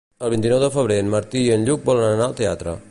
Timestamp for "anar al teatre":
2.09-2.79